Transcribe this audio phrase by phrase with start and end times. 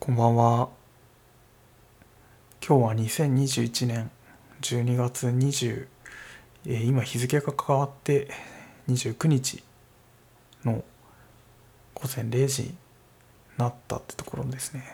[0.00, 0.70] こんばんは。
[2.66, 4.10] 今日は2021年
[4.62, 5.88] 12月20、
[6.64, 8.30] えー今日付が変わって
[8.88, 9.62] 29日
[10.64, 10.82] の
[11.92, 12.74] 午前0時に
[13.58, 14.84] なったってところですね。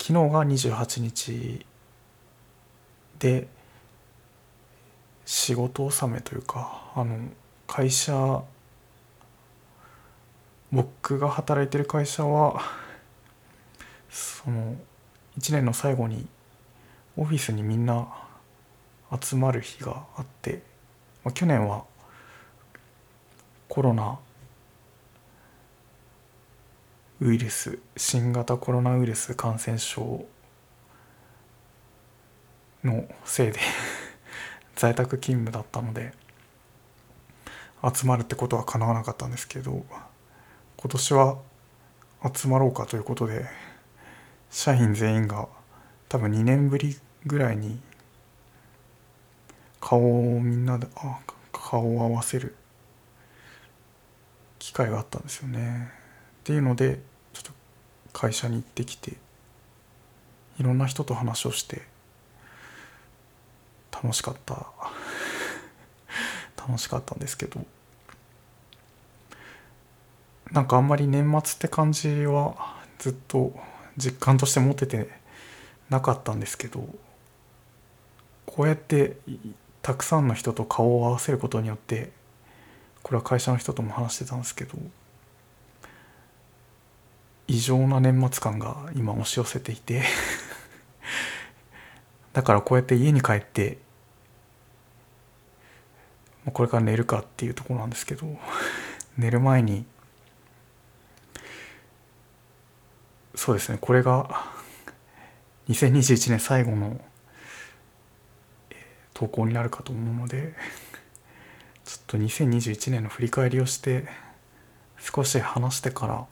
[0.00, 1.66] 昨日が28日
[3.18, 3.48] で
[5.26, 7.18] 仕事納めというかあの
[7.66, 8.44] 会社
[10.72, 12.62] 僕が働いてる会社は
[14.08, 14.76] その
[15.38, 16.26] 1年の最後に
[17.16, 18.06] オフィスにみんな
[19.20, 20.62] 集まる日があって、
[21.24, 21.84] まあ、去年は
[23.68, 24.18] コロナ
[27.20, 30.24] ウイルス新型コロナウイルス感染症
[32.84, 33.58] のせいで
[34.76, 36.14] 在宅勤務だったので
[37.94, 39.84] 集まるってことは叶わなかったんですけど
[40.82, 41.36] 今年は
[42.34, 43.44] 集まろうかということで
[44.50, 45.46] 社員全員が
[46.08, 47.78] 多分2年ぶりぐらいに
[49.78, 51.18] 顔をみんなであ
[51.52, 52.54] 顔を合わせる
[54.58, 55.90] 機会があったんですよね。
[56.40, 56.98] っていうので
[57.34, 57.52] ちょっと
[58.14, 59.18] 会社に行ってきて
[60.58, 61.82] いろんな人と話をして
[63.92, 64.66] 楽しかった
[66.56, 67.60] 楽しかったんですけど
[70.52, 73.54] なんかあんまり年末って感じはずっと
[73.96, 75.08] 実感として持てて
[75.88, 76.88] なかったんですけど
[78.46, 79.16] こうやって
[79.82, 82.10] たくさんの人と顔を合わせることによって
[83.02, 84.76] これは会社の人とも話してたんですけど
[87.46, 90.02] 異常な年末感が今押し寄せていて
[92.32, 93.78] だからこうやって家に帰って
[96.52, 98.38] これから寝るかっていうところなんですけど
[99.16, 99.84] 寝る前に
[103.40, 103.78] そうですね。
[103.80, 104.44] これが
[105.70, 107.00] 2021年最後の
[109.14, 110.52] 投稿になるかと思うので
[111.86, 114.06] ちょっと2021年の振り返りをして
[114.98, 116.26] 少し話してから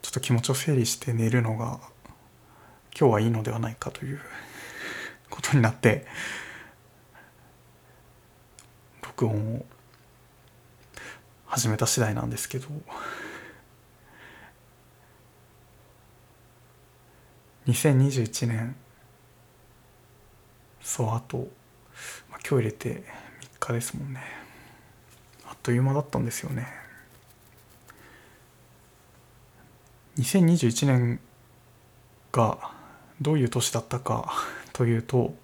[0.00, 1.80] ちょっと気持ちを整理して寝るのが
[2.98, 4.20] 今日はいいのではないかという
[5.28, 6.06] ことになって
[9.02, 9.66] 録音を
[11.44, 12.68] 始めた次第なんですけど。
[17.66, 18.76] 2021年
[20.80, 21.38] そうあと、
[22.30, 23.02] まあ、今日入れて3
[23.58, 24.20] 日ですもんね。
[25.44, 26.68] あっという間だったんですよね。
[30.18, 31.20] 2021年
[32.32, 32.70] が
[33.20, 34.32] どういう年だったか
[34.72, 35.34] というと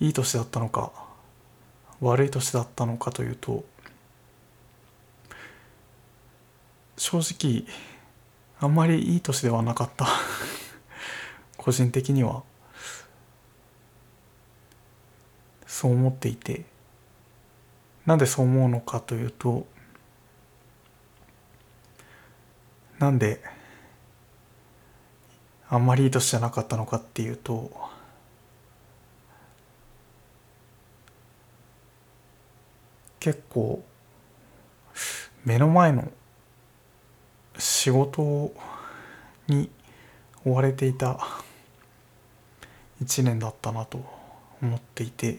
[0.00, 0.92] いい年だったのか
[2.00, 3.64] 悪い年だったのかというと
[6.96, 7.64] 正直
[8.60, 10.06] あんまりいい年ではなかった。
[11.56, 12.42] 個人的には。
[15.66, 16.64] そう思っていて。
[18.08, 19.66] なんでそう思うのかというと
[22.98, 23.42] なんで
[25.68, 27.70] あんまりいい年じゃなかったのかっていうと
[33.20, 33.84] 結構
[35.44, 36.10] 目の前の
[37.58, 38.52] 仕事
[39.48, 39.70] に
[40.44, 41.18] 追われていた
[43.00, 44.04] 一年だったなと
[44.62, 45.38] 思っていて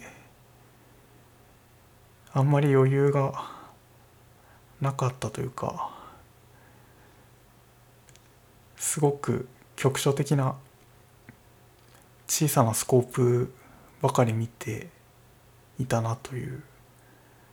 [2.33, 3.33] あんまり余裕が
[4.81, 5.89] なかったというか
[8.77, 10.55] すごく局所的な
[12.27, 13.53] 小さなスコープ
[14.01, 14.89] ばかり見て
[15.79, 16.63] いたなという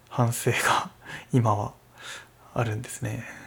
[0.08, 0.90] 反省が
[1.32, 1.72] 今は
[2.54, 3.45] あるんですね。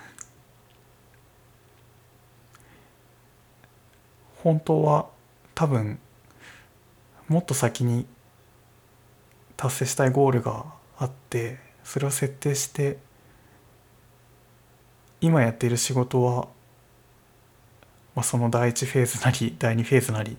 [4.44, 5.07] 本当は
[5.55, 6.00] 多分
[7.27, 8.05] もっと先に
[9.57, 10.66] 達成したいゴールが
[10.97, 12.97] あってそれを設定して
[15.21, 16.47] 今やっている仕事は、
[18.15, 20.38] まあ、その第1フェーズなり第2フェーズなり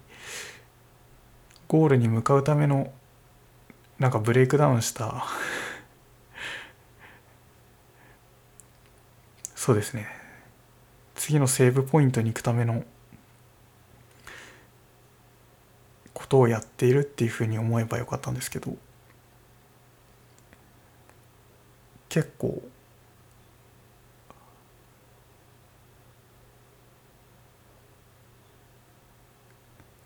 [1.68, 2.92] ゴールに向かうための
[3.98, 5.26] なんかブレイクダウンした
[9.54, 10.06] そうですね。
[11.14, 12.82] 次のセーブポイントに行くための
[16.30, 18.76] ことをやっているっていうふうに思えばよかったんですけど
[22.08, 22.62] 結構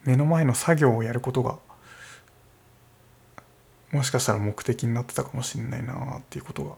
[0.04, 1.58] 目の前の作業をやることが
[3.92, 6.74] もしかしたら目的になってたかもしれないなっていうことが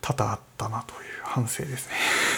[0.00, 2.31] 多々あったなという反省ですね。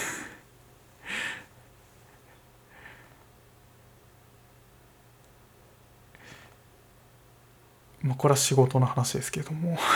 [8.05, 9.79] まあこれは仕事の話ですけれども。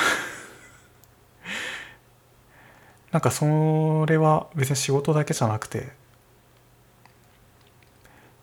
[3.13, 5.89] なんかそれは別に仕事だけじゃなくて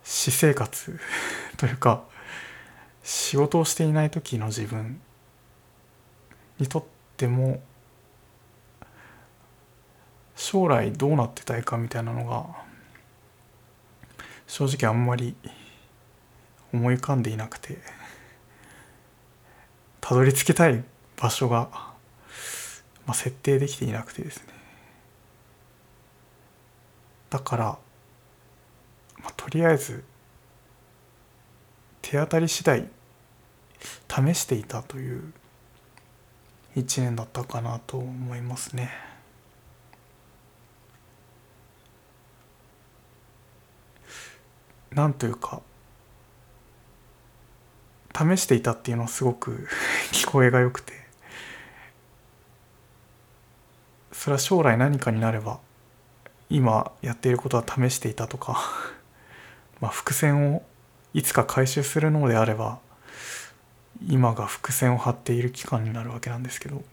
[0.03, 0.99] 私生活
[1.57, 2.03] というか
[3.03, 4.99] 仕事をしていない時の自分
[6.57, 6.85] にとっ
[7.15, 7.61] ても
[10.35, 12.47] 将来どうなってたいかみたいなのが
[14.47, 15.35] 正直あんまり
[16.73, 17.94] 思い浮かんでいなくて。
[20.07, 20.83] たどり着きたい
[21.17, 21.93] 場所が、ま
[23.07, 24.43] あ、設定できていなくてですね
[27.31, 27.65] だから、
[29.17, 30.03] まあ、とりあえず
[32.03, 32.87] 手当たり次第
[34.07, 35.33] 試していたという
[36.75, 38.91] 一年だったかなと思いますね。
[44.91, 45.63] なんというか
[48.15, 49.67] 試していたっていうのはすごく
[50.13, 51.05] 聞こえが良くて。
[54.11, 55.59] それは将来何かになれば
[56.49, 58.59] 今やっていることは試していたとか
[59.81, 60.65] まあ伏線を
[61.13, 62.79] いつか回収するのであれば
[64.07, 66.83] 今が伏線を張っている期間になるわけなんですけど。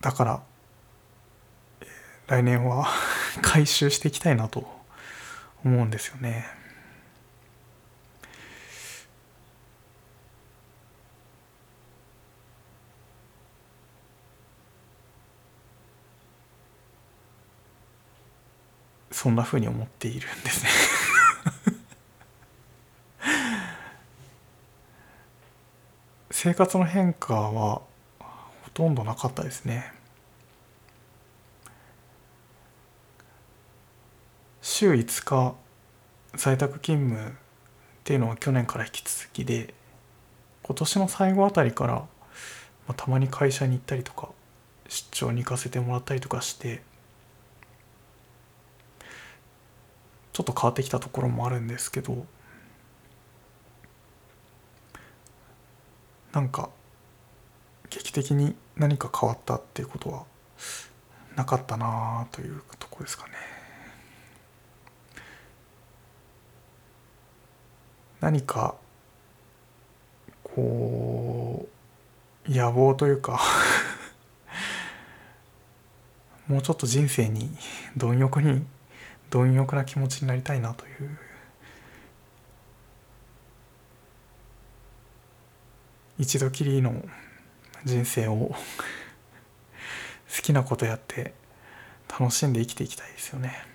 [0.00, 0.42] だから
[2.26, 2.86] 来年は
[3.40, 4.73] 回収していきたいなと
[5.64, 6.64] 思うんですよね。
[19.24, 20.70] そんなふうに思っているんですね
[26.30, 27.80] 生活の変化は
[28.64, 29.94] ほとんどなかったですね
[34.76, 35.54] 週5日
[36.34, 37.32] 在宅勤務っ
[38.02, 39.72] ていうのは去年から引き続きで
[40.64, 42.08] 今年の最後あたりから、ま
[42.88, 44.30] あ、たまに会社に行ったりとか
[44.88, 46.82] 出張に行かせてもらったりとかして
[50.32, 52.26] ちょっと変わってきたところもあるんですけど
[56.32, 56.68] なんか
[57.90, 60.24] 劇的に何か変わったっていうことは
[61.36, 63.53] なかったなあというとこですかね。
[68.24, 68.74] 何か
[70.42, 71.68] こ
[72.48, 73.38] う野望というか
[76.48, 77.54] もうちょっと人生に
[77.98, 78.64] 貪欲に
[79.28, 81.18] 貪欲な気持ちになりたいなという。
[86.18, 87.04] 一度きりの
[87.84, 88.56] 人生を好
[90.40, 91.34] きなことやって
[92.08, 93.66] 楽しんで生きていきたいですよね。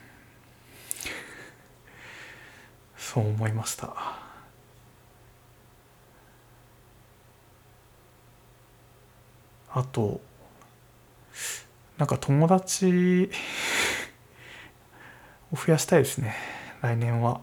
[2.97, 4.28] そう思いました。
[9.71, 10.19] あと
[11.97, 13.29] なんか友達
[15.51, 16.35] を増やしたいですね
[16.81, 17.41] 来年は。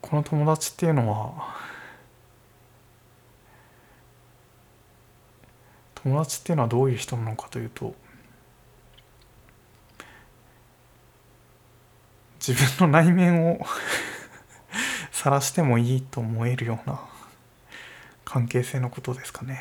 [0.00, 1.56] この友達っていうのは
[5.94, 7.94] 友達っていうのはどういう人なのかというと
[12.46, 13.66] 自分の内面を
[15.10, 17.00] 晒してもいいと思えるような
[18.34, 19.60] 関係性のことですかね。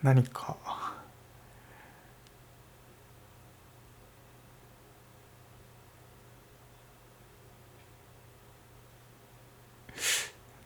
[0.00, 0.56] 何か。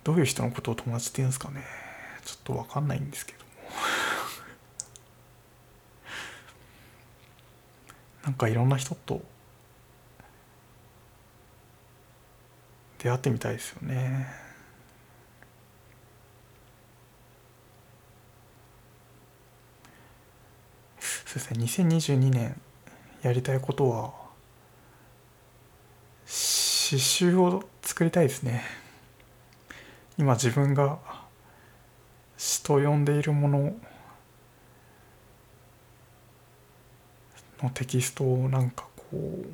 [0.05, 1.65] どういう人のことを友達って言うんですかね。
[2.27, 3.45] ちょっと分かんないんですけども。
[8.25, 9.23] なんかいろんな人と。
[12.99, 14.50] 出会ってみたいですよね。
[21.31, 22.61] そうですね2022年
[23.23, 24.13] やりたいことは
[26.27, 28.65] 刺繍を作りたいですね。
[30.19, 30.99] 今自分が
[32.37, 33.77] 詩と呼んでいるもの
[37.63, 39.47] のテキストをなんかこう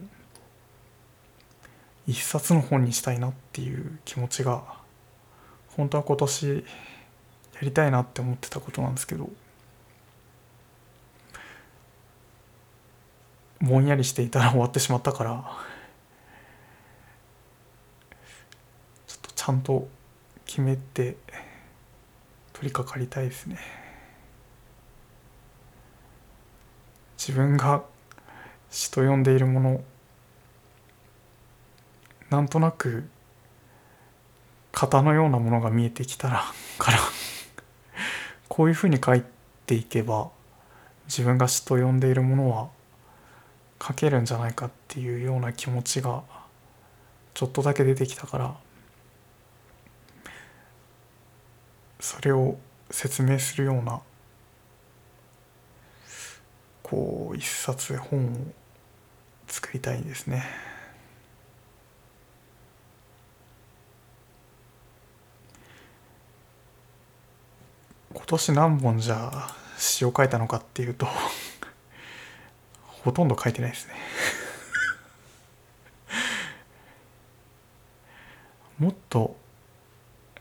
[2.07, 4.63] 一冊の本にしたいなっていう気持ちが
[5.77, 6.63] 本当は今年や
[7.61, 9.29] りたいなって思ってたことなんですけど
[13.67, 15.45] ぼんやりしていたら終わってしまったから
[19.07, 19.89] ちょちゃんと
[20.45, 21.17] 決めて
[22.53, 23.59] 取り掛かりたいですね。
[27.19, 27.83] 自分が
[28.71, 29.81] 詩と呼んでいるもの
[32.31, 33.09] なんとなく
[34.73, 36.45] 型のようなものが見えてきたら
[36.79, 36.99] から
[38.49, 39.25] こういうふうに書い
[39.67, 40.31] ていけば
[41.07, 42.69] 自分が詩と呼んでいるものは
[43.83, 46.23] 書けるんじゃないかっていうような気持ちが
[47.35, 48.57] ちょっとだけ出てきたから
[52.01, 52.59] それを
[52.91, 54.01] 説明するような
[56.83, 58.37] こう一冊本を
[59.49, 60.45] 作りたいんですね。
[68.15, 71.07] 今年何本じゃ詩を書いたのかっていうと
[73.07, 73.95] ほとんど書いてないですね。
[78.85, 79.37] もっと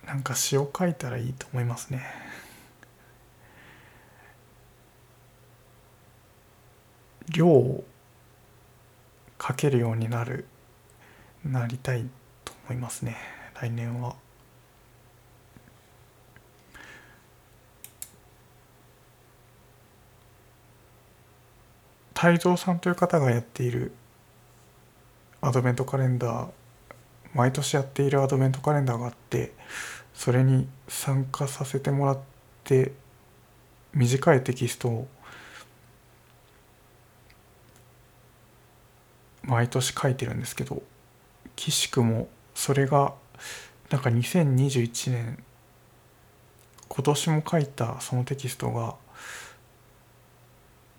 [0.03, 2.03] なんか詩を書いたらいいと思いますね。
[7.29, 7.83] 量を
[9.39, 10.47] 書けるようになる
[11.43, 12.09] なりたい
[12.43, 13.15] と思いますね。
[13.53, 14.24] 来年は。
[22.25, 23.91] 泰造さんという方がやっている
[25.41, 26.49] アドベントカレンダー
[27.35, 29.53] 毎年やっているアドベントカレンダーがあって
[30.11, 32.19] それに参加させてもらっ
[32.63, 32.93] て
[33.93, 35.07] 短いテキストを
[39.43, 40.81] 毎年書いてるんですけど
[41.55, 43.13] 岸くもそれが
[43.91, 45.43] なんか2021年
[46.89, 48.95] 今年も書いたそのテキストが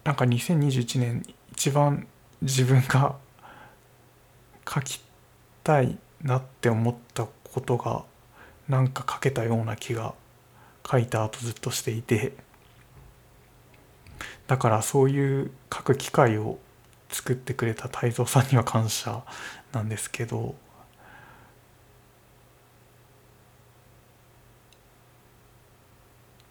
[0.06, 2.06] なんか2021年一番
[2.40, 3.16] 自分が
[4.72, 5.00] 書き
[5.64, 8.04] たいなって思ったことが
[8.68, 10.14] なんか書けたような気が
[10.88, 12.34] 書いた後ずっとしていて。
[14.46, 16.60] だからそういう書く機会を
[17.08, 19.24] 作ってくれた泰造さんには感謝
[19.72, 20.54] なんですけど。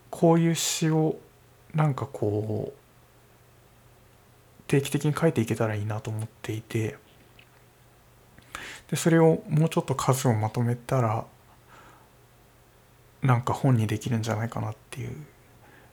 [0.10, 1.16] こういう詩を
[1.74, 2.85] なんかこう
[4.67, 6.98] 定期的に書いていけたらいいなと思っていて
[8.89, 11.25] でそれをもうちょっと数をまとめたら
[13.22, 15.15] なんか本にできるんじゃないかなっていう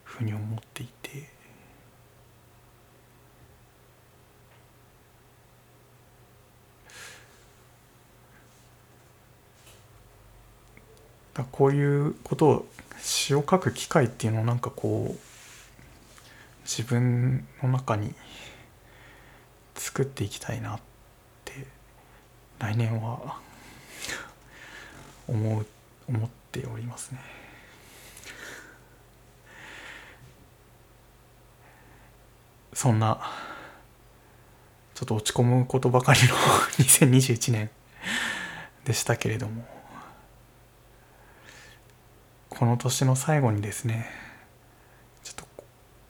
[0.04, 1.30] ふうに思っていて。
[11.34, 12.66] だこういうことを
[12.98, 15.18] 詩を書く機会っていうのをなんかこう
[16.64, 18.14] 自分の中に
[19.92, 20.80] 作っていきたいなっ
[21.44, 21.66] て
[22.58, 23.38] 来年は
[25.28, 25.66] 思う
[26.08, 27.20] 思っておりますね。
[32.72, 33.20] そんな
[34.94, 36.34] ちょっと落ち込むことばかりの
[36.80, 37.70] 2021年
[38.84, 39.68] でしたけれども
[42.48, 44.08] この年の最後にですね
[45.22, 45.46] ちょっと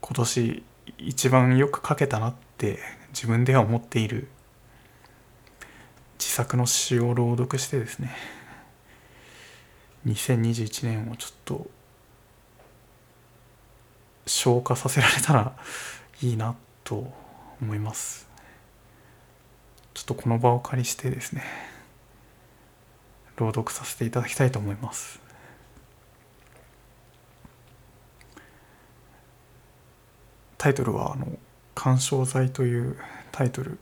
[0.02, 0.64] 今年
[0.98, 4.28] 一番よく書けたなって自分では思っている。
[6.18, 8.14] 自作の詩を朗読してですね。
[10.06, 11.70] 2021年をちょっと
[14.26, 15.52] 消化させられたら
[16.22, 17.12] いいなと
[17.60, 18.28] 思います。
[19.94, 21.42] ちょっとこの場を借りしてですね。
[23.36, 25.20] 朗読させていただきたいと思います。
[30.56, 31.26] タイトルはあの
[31.74, 32.96] 「干渉剤」という
[33.30, 33.78] タイトル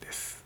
[0.00, 0.44] です。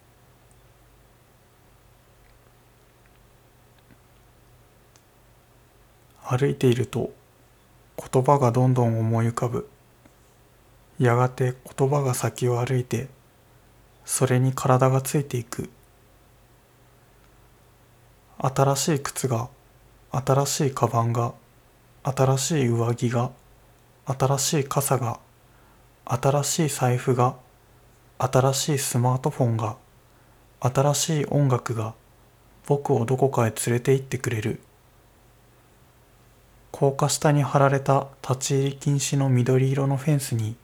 [6.23, 7.13] 歩いていると
[7.97, 9.69] 言葉がどんどん思い浮かぶ。
[10.99, 13.09] やがて言葉が先を歩いて
[14.05, 15.71] それに体がついていく。
[18.39, 19.49] 新しい靴が
[20.11, 21.33] 新しいカバンが
[22.03, 23.31] 新しい上着が
[24.07, 25.21] 新しい傘が
[26.15, 27.37] 新しい財布が
[28.19, 29.77] 新しいスマートフォンが
[30.61, 31.95] 新しい音楽が
[32.67, 34.61] 僕をどこかへ連れて行ってくれる。
[36.71, 40.55] 高架下に張られた立ち入り禁止の緑色のフェンスに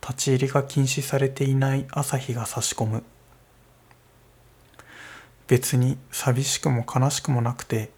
[0.00, 3.02] 立ち入りが禁止されていない朝日が差し込む。
[5.48, 7.90] 別に寂しくも悲しくもなくて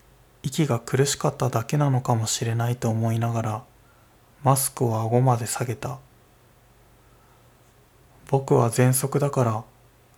[0.42, 3.62] 息が苦しかっただけなのかもしれないと思いながら
[4.42, 5.98] マスクを顎まで下げた。
[8.32, 9.62] 僕は喘息だから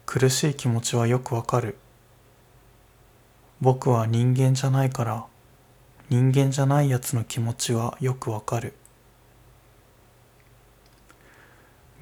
[0.06, 1.76] 苦しい気持ちはよくわかる。
[3.60, 5.26] 僕は人間じゃないから
[6.10, 8.74] 人間じゃないやつの気持ちはよくわかる。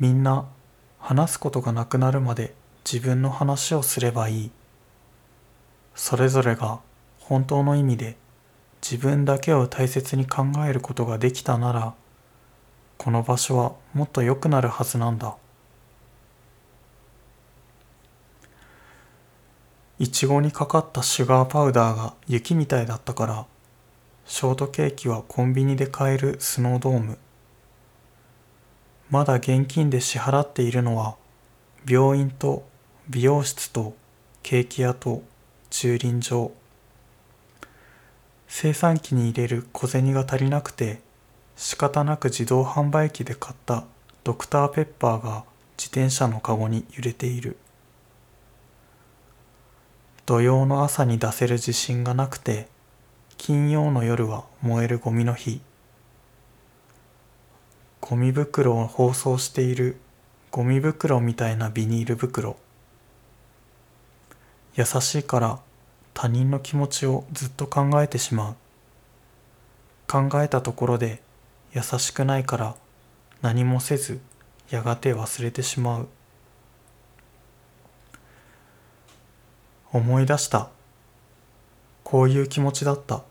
[0.01, 0.45] みんな
[0.99, 2.53] 話すことがなくなるまで
[2.85, 4.51] 自分の話をすればいい。
[5.95, 6.81] それぞれが
[7.21, 8.19] 本当の意味で
[8.83, 11.95] 自分だけを大切に考えることができたなら
[12.99, 15.37] この場所はもっと良くなるはずなんだ。
[20.03, 23.47] いちごにかかったシュガーパウダーが雪みたいだったから
[24.27, 27.19] ショートケーキはコンビニで買えるスノードーム。
[29.11, 31.15] まだ現金で支払っているのは
[31.89, 32.65] 病院と
[33.09, 33.95] 美容室と
[34.43, 35.23] ケーキ屋と
[35.71, 36.51] 駐輪場。
[38.49, 41.01] 生産機に入れる小銭が足りなくて
[41.55, 43.85] 仕方なく自動販売機で買った
[44.25, 45.45] ドクターペッパーが
[45.79, 47.57] 自転車のカゴに揺れている。
[50.25, 52.69] 土曜の朝に出せる自信がなくて
[53.39, 55.61] 金曜の夜は燃えるゴミの日。
[58.01, 59.97] ゴミ袋を包装している
[60.53, 62.57] ゴミ袋みたいなビニール袋。
[64.77, 65.59] 優しいから
[66.15, 68.55] 他人の気持ちをずっと考えてしまう。
[70.07, 71.21] 考えたところで
[71.73, 72.77] 優しくないから
[73.41, 74.21] 何もせず
[74.71, 76.09] やがて忘れてしまう。
[79.93, 80.71] 思い出した。
[82.03, 83.23] こういう気持ちだった。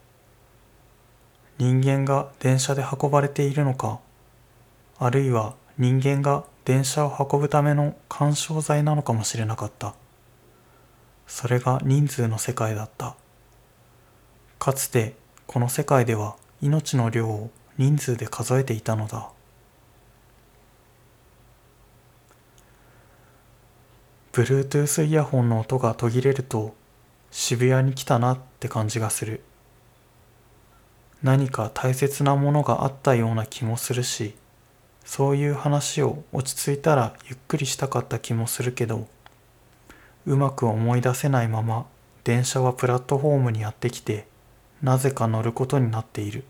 [1.57, 3.99] 人間が電車で運ばれているのか
[4.97, 9.95] あるいは人間が電車を運ぶための緩衝材なのかもしれなかった。
[11.25, 13.15] それが人数の世界だった。
[14.59, 15.15] かつて
[15.47, 19.29] この世界では命の量を人数で数えていたのだ。
[24.33, 26.73] Bluetooth イヤホンの音が途切れると
[27.31, 29.41] 渋谷に来たなって感じがする。
[31.23, 34.33] 何か大切なものがあったような気もするし
[35.05, 39.07] そういう話を落ち着いたらゆっくりしたかった気もするけど
[40.25, 41.85] うまく思い出せないまま
[42.23, 44.25] 電車はプラットフォームにやってきて
[44.81, 46.43] なぜか乗ることになっている。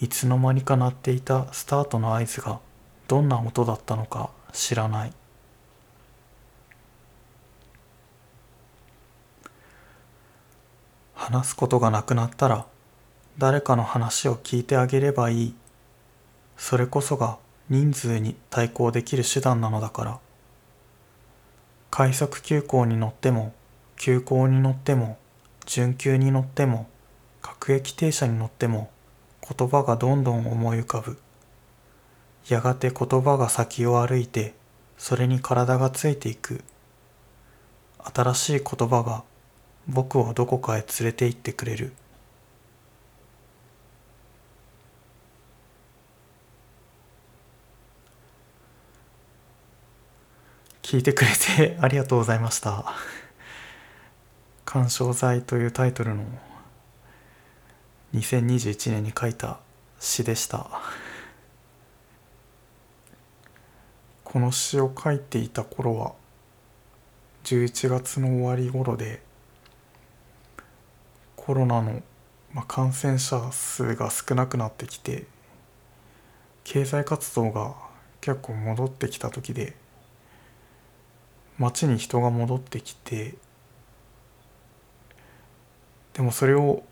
[0.00, 2.60] いつの間にか鳴っていたスタートの合図が
[3.08, 5.12] どんな音だったのか知らない。
[11.22, 12.66] 話すことがなくなったら
[13.38, 15.54] 誰かの話を聞いてあげればいい。
[16.56, 17.38] それこそが
[17.70, 20.18] 人数に対抗できる手段なのだから。
[21.92, 23.54] 快速急行に乗っても
[23.96, 25.16] 急行に乗っても
[25.64, 26.88] 準急に乗っても
[27.40, 28.90] 各駅停車に乗っても
[29.48, 31.18] 言葉がどんどん思い浮かぶ。
[32.48, 34.54] やがて言葉が先を歩いて
[34.98, 36.64] それに体がついていく。
[38.12, 39.22] 新しい言葉が
[39.88, 41.92] 僕をどこかへ連れて行ってくれる。
[50.82, 52.84] 聞いてくれてありがとうございました
[54.66, 56.24] 「鑑賞剤」というタイトルの
[58.14, 59.58] 2021年に書いた
[59.98, 60.66] 詩でした。
[64.22, 66.12] この詩を書いていた頃は
[67.44, 69.22] 11月の終わり頃で
[71.44, 72.00] コロナの、
[72.54, 75.24] まあ、感染者数が少なくなってきて
[76.62, 77.74] 経済活動が
[78.20, 79.74] 結構戻ってきた時で
[81.58, 83.34] 街に人が戻ってきて
[86.12, 86.84] でもそれを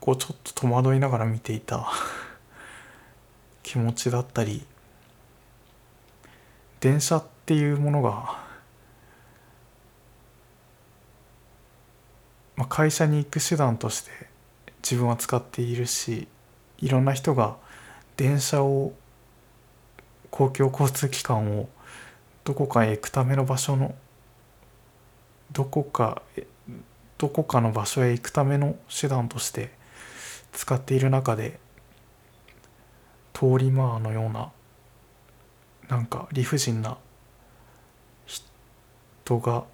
[0.00, 1.92] こうちょっと戸惑いながら見ていた
[3.62, 4.64] 気持ちだったり
[6.80, 8.45] 電車っていうものが
[12.56, 14.10] まあ、会社に行く手段として
[14.82, 16.26] 自分は使っているし
[16.78, 17.56] いろんな人が
[18.16, 18.92] 電車を
[20.30, 21.68] 公共交通機関を
[22.44, 23.94] どこかへ行くための場所の
[25.52, 26.22] どこか
[27.18, 29.70] どこかの場所へ行くための手段として
[30.52, 31.58] 使っている中で
[33.32, 34.50] 通り魔のような
[35.88, 36.98] なんか理不尽な
[38.26, 39.64] 人が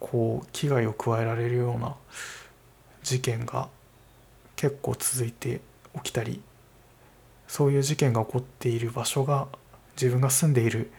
[0.00, 1.94] こう危害を加えられるような
[3.02, 3.68] 事件が
[4.56, 5.60] 結構続いて
[5.94, 6.42] 起きたり
[7.46, 9.48] そういう事件が起こっている場所が
[10.00, 10.90] 自分が住んでいる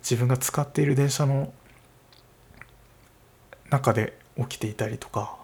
[0.00, 1.52] 自分が使っている電車の
[3.70, 5.36] 中で起きていたりとか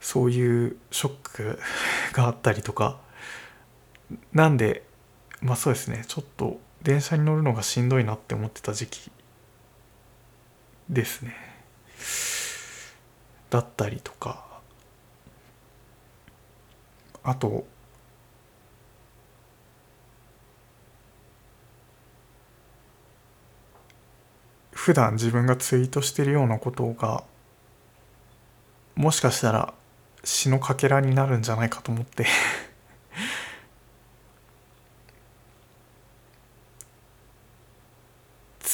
[0.00, 1.58] そういうショック
[2.12, 2.98] があったりとか。
[4.32, 4.82] なんで
[5.40, 9.10] まあそうですねちょっと電車に乗るのがしんどいなって思ってた時期
[10.88, 11.34] ですね。
[13.50, 14.48] だったりとか。
[17.22, 17.66] あと
[24.72, 27.22] 普段自分がツイートしてるようなことが
[28.94, 29.74] もしかしたら
[30.24, 32.26] 詩のかけらになるんじゃないかと思って。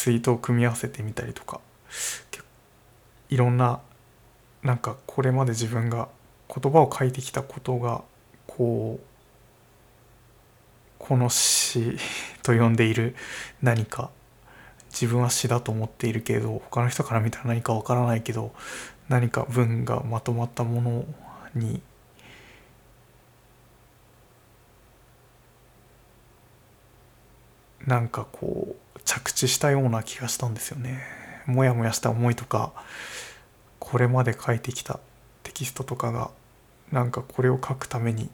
[0.06, 1.60] ツイートを組み合わせてみたりとか
[3.28, 3.80] いろんな
[4.62, 6.06] なんかこれまで自分が
[6.48, 8.04] 言葉を書いてきたことが
[8.46, 9.06] こう
[11.00, 11.98] この詩
[12.44, 13.16] と呼んでいる
[13.62, 14.10] 何か
[14.90, 18.52] 自分は詩だと思っているけど他の人から見たら何かわからないけど
[19.08, 21.04] 何か文がまとまったもの
[21.56, 21.82] に
[27.84, 31.00] なんかこう着地したような気がしたんですよね。
[31.46, 32.72] もやもやした思いとか
[33.78, 35.00] これまで書いてきた
[35.44, 36.30] テキストとかが
[36.92, 38.28] なんかこれを書くために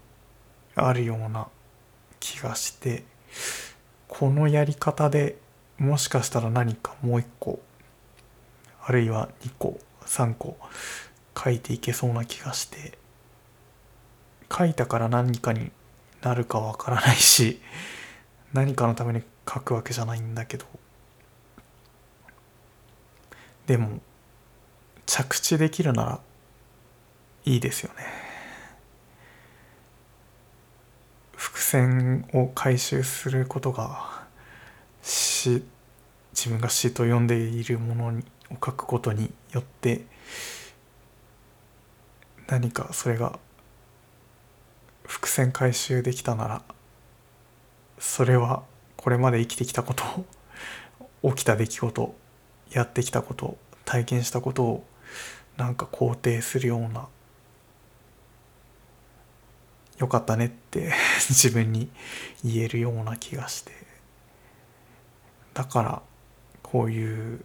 [0.75, 1.49] あるような
[2.21, 3.05] 気がして
[4.09, 5.37] このやり方で
[5.79, 7.61] もしかしたら何かもう一個
[8.83, 10.57] あるいは2個3個
[11.37, 12.99] 書いていけそうな気がして
[14.51, 15.71] 書いたから何かに
[16.23, 17.61] なるかわからないし
[18.53, 20.67] 何かのために書くわけじゃないんだけど。
[23.67, 24.01] でも
[25.07, 26.21] 着地できるなら
[27.45, 28.05] いいですよね。
[31.37, 34.23] 伏線を回収することが
[35.03, 35.65] 詩
[36.33, 38.21] 自分が詩と呼んでいるものを
[38.53, 40.07] 書くことによって
[42.49, 43.39] 何かそれが
[45.05, 46.63] 伏線回収できたなら
[47.99, 48.63] それは
[49.03, 50.05] これまで生きてきたこと
[51.35, 52.15] 起きた出来事
[52.71, 54.87] やってきたこと体験したことを
[55.57, 57.09] なんか肯定するような
[59.99, 60.93] よかったねって
[61.29, 61.91] 自分に
[62.45, 63.73] 言えるような気がして。
[65.53, 66.03] だから
[66.63, 67.45] こういう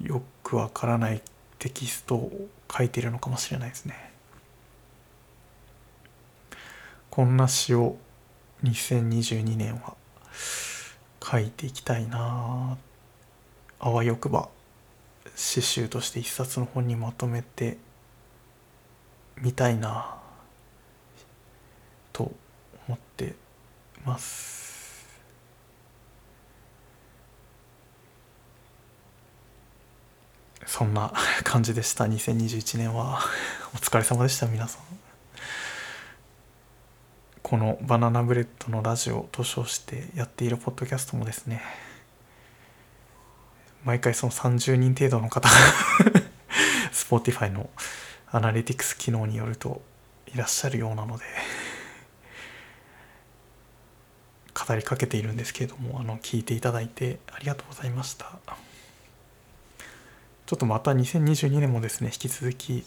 [0.00, 1.22] よくわからない
[1.58, 4.12] テキストを書いてるのかもしれないですね。
[7.10, 7.98] こんな詩を
[8.64, 9.99] 2022年は
[10.32, 12.76] 書いていきたいな。
[13.78, 14.48] あわよくば
[15.34, 17.78] 詩集として一冊の本にまとめて
[19.40, 20.16] みたいな
[22.12, 22.30] と
[22.86, 23.34] 思って
[24.04, 24.60] ます。
[30.66, 31.12] そんな
[31.42, 32.04] 感じでした。
[32.04, 33.20] 2021年は。
[33.74, 34.99] お疲れ様でした皆さん。
[37.50, 41.60] このバナナブレッドのラジオと称してやっているポッドキャストもですね。
[43.84, 45.54] 毎回その30人程度の方 が
[46.92, 47.68] Spotify の
[48.30, 49.82] アナリティクス機能によると
[50.32, 51.24] いらっしゃるようなので
[54.54, 58.26] 語りかけているんですけれどもあの聞いていただいてありがとうございました。
[60.46, 62.84] ちょっとまた2022年もですね引き続き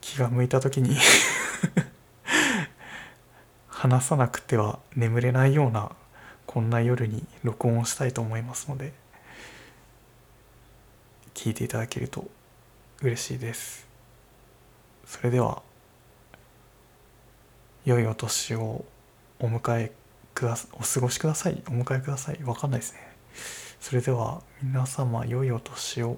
[0.00, 0.96] 気が向いた時に
[3.84, 5.92] 話さなくては眠れないような
[6.46, 8.94] こんな夜に録音をしたいと思いますので
[11.34, 12.24] 聞いていただけると
[13.02, 13.86] 嬉しいです。
[15.04, 15.60] それでは
[17.84, 18.86] 良いお年を
[19.38, 19.92] お迎え
[20.32, 21.62] くだお過ごしください。
[21.68, 22.42] お迎えください。
[22.42, 23.00] わかんないですね。
[23.80, 26.16] それでは皆様良いお年を。